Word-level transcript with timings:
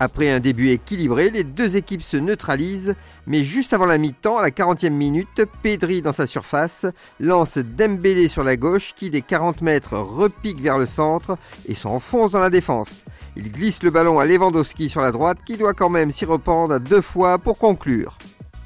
Après 0.00 0.30
un 0.30 0.40
début 0.40 0.70
équilibré, 0.70 1.28
les 1.28 1.44
deux 1.44 1.76
équipes 1.76 2.00
se 2.00 2.16
neutralisent, 2.16 2.94
mais 3.26 3.44
juste 3.44 3.74
avant 3.74 3.84
la 3.84 3.98
mi-temps, 3.98 4.38
à 4.38 4.42
la 4.42 4.48
40e 4.48 4.88
minute, 4.88 5.44
Pedri 5.62 6.00
dans 6.00 6.14
sa 6.14 6.26
surface 6.26 6.86
lance 7.20 7.58
Dembélé 7.58 8.28
sur 8.28 8.42
la 8.42 8.56
gauche 8.56 8.94
qui 8.96 9.10
des 9.10 9.20
40 9.20 9.60
mètres 9.60 9.98
repique 9.98 10.62
vers 10.62 10.78
le 10.78 10.86
centre 10.86 11.36
et 11.68 11.74
s'enfonce 11.74 12.32
dans 12.32 12.40
la 12.40 12.48
défense. 12.48 13.04
Il 13.36 13.52
glisse 13.52 13.82
le 13.82 13.90
ballon 13.90 14.18
à 14.18 14.24
Lewandowski 14.24 14.88
sur 14.88 15.02
la 15.02 15.12
droite 15.12 15.40
qui 15.44 15.58
doit 15.58 15.74
quand 15.74 15.90
même 15.90 16.10
s'y 16.10 16.24
rependre 16.24 16.78
deux 16.78 17.02
fois 17.02 17.36
pour 17.36 17.58
conclure. 17.58 18.16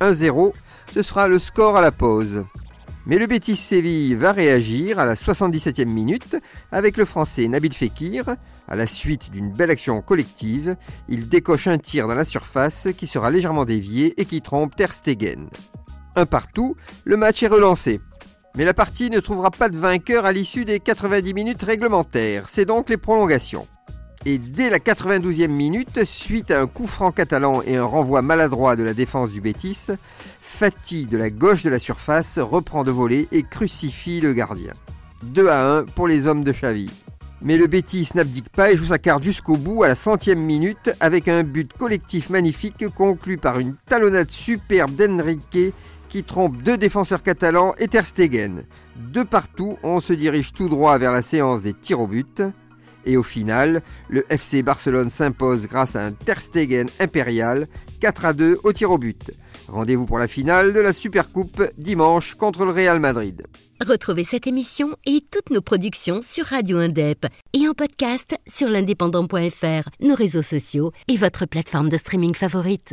1-0 0.00 0.52
ce 0.92 1.02
sera 1.02 1.28
le 1.28 1.38
score 1.38 1.76
à 1.76 1.80
la 1.80 1.92
pause. 1.92 2.44
Mais 3.06 3.18
le 3.18 3.26
Betis 3.26 3.56
Séville 3.56 4.14
va 4.14 4.32
réagir 4.32 4.98
à 4.98 5.04
la 5.04 5.14
77e 5.14 5.86
minute 5.86 6.36
avec 6.70 6.96
le 6.96 7.04
français 7.04 7.48
Nabil 7.48 7.72
Fekir. 7.72 8.36
À 8.68 8.76
la 8.76 8.86
suite 8.86 9.30
d'une 9.30 9.52
belle 9.52 9.70
action 9.70 10.02
collective, 10.02 10.76
il 11.08 11.28
décoche 11.28 11.66
un 11.66 11.78
tir 11.78 12.06
dans 12.08 12.14
la 12.14 12.24
surface 12.24 12.88
qui 12.96 13.06
sera 13.06 13.30
légèrement 13.30 13.64
dévié 13.64 14.20
et 14.20 14.24
qui 14.24 14.42
trompe 14.42 14.76
Ter 14.76 14.92
Stegen. 14.92 15.48
Un 16.16 16.26
partout, 16.26 16.76
le 17.04 17.16
match 17.16 17.42
est 17.42 17.48
relancé. 17.48 18.00
Mais 18.56 18.64
la 18.64 18.74
partie 18.74 19.10
ne 19.10 19.20
trouvera 19.20 19.50
pas 19.50 19.68
de 19.68 19.76
vainqueur 19.76 20.26
à 20.26 20.32
l'issue 20.32 20.64
des 20.64 20.80
90 20.80 21.34
minutes 21.34 21.62
réglementaires, 21.62 22.48
c'est 22.48 22.64
donc 22.64 22.90
les 22.90 22.96
prolongations. 22.96 23.66
Et 24.26 24.36
dès 24.36 24.68
la 24.68 24.78
92e 24.78 25.48
minute, 25.48 26.04
suite 26.04 26.50
à 26.50 26.60
un 26.60 26.66
coup 26.66 26.86
franc 26.86 27.10
catalan 27.10 27.62
et 27.62 27.76
un 27.76 27.84
renvoi 27.84 28.20
maladroit 28.20 28.76
de 28.76 28.82
la 28.82 28.92
défense 28.92 29.30
du 29.30 29.40
Bétis, 29.40 29.86
Fati 30.42 31.06
de 31.06 31.16
la 31.16 31.30
gauche 31.30 31.62
de 31.62 31.70
la 31.70 31.78
surface 31.78 32.38
reprend 32.38 32.84
de 32.84 32.90
voler 32.90 33.28
et 33.32 33.42
crucifie 33.42 34.20
le 34.20 34.34
gardien. 34.34 34.74
2 35.22 35.48
à 35.48 35.72
1 35.78 35.84
pour 35.84 36.06
les 36.06 36.26
hommes 36.26 36.44
de 36.44 36.52
Xavi. 36.52 36.90
Mais 37.40 37.56
le 37.56 37.66
Bétis 37.66 38.10
n'abdique 38.14 38.50
pas 38.50 38.70
et 38.70 38.76
joue 38.76 38.86
sa 38.86 38.98
carte 38.98 39.22
jusqu'au 39.22 39.56
bout 39.56 39.84
à 39.84 39.88
la 39.88 39.94
centième 39.94 40.40
minute 40.40 40.94
avec 41.00 41.26
un 41.26 41.42
but 41.42 41.72
collectif 41.72 42.28
magnifique 42.28 42.88
conclu 42.94 43.38
par 43.38 43.58
une 43.58 43.76
talonnade 43.86 44.28
superbe 44.28 44.94
d'Enrique 44.96 45.72
qui 46.10 46.24
trompe 46.24 46.62
deux 46.62 46.76
défenseurs 46.76 47.22
catalans 47.22 47.74
et 47.78 47.88
Ter 47.88 48.04
Stegen. 48.04 48.64
De 48.96 49.22
partout, 49.22 49.78
on 49.82 50.00
se 50.00 50.12
dirige 50.12 50.52
tout 50.52 50.68
droit 50.68 50.98
vers 50.98 51.12
la 51.12 51.22
séance 51.22 51.62
des 51.62 51.72
tirs 51.72 52.00
au 52.00 52.06
but. 52.06 52.42
Et 53.06 53.16
au 53.16 53.22
final, 53.22 53.82
le 54.08 54.24
FC 54.30 54.62
Barcelone 54.62 55.10
s'impose 55.10 55.66
grâce 55.66 55.96
à 55.96 56.04
un 56.04 56.12
Ter 56.12 56.40
Stegen 56.40 56.88
impérial 56.98 57.66
4 58.00 58.24
à 58.24 58.32
2 58.32 58.58
au 58.62 58.72
tir 58.72 58.90
au 58.90 58.98
but. 58.98 59.30
Rendez-vous 59.68 60.06
pour 60.06 60.18
la 60.18 60.28
finale 60.28 60.72
de 60.72 60.80
la 60.80 60.92
Supercoupe 60.92 61.62
dimanche 61.78 62.34
contre 62.34 62.64
le 62.64 62.72
Real 62.72 62.98
Madrid. 62.98 63.46
Retrouvez 63.86 64.24
cette 64.24 64.46
émission 64.46 64.94
et 65.06 65.22
toutes 65.30 65.48
nos 65.50 65.62
productions 65.62 66.20
sur 66.22 66.44
Radio 66.44 66.78
Indep 66.78 67.26
et 67.54 67.66
en 67.66 67.72
podcast 67.72 68.36
sur 68.46 68.68
l'indépendant.fr, 68.68 69.88
nos 70.00 70.14
réseaux 70.14 70.42
sociaux 70.42 70.92
et 71.08 71.16
votre 71.16 71.46
plateforme 71.46 71.88
de 71.88 71.96
streaming 71.96 72.34
favorite. 72.34 72.88